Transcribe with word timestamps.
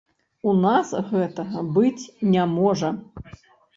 У 0.51 0.53
нас 0.61 0.93
гэтага 1.11 1.63
быць 1.75 2.03
не 2.37 2.43
можа. 2.57 2.89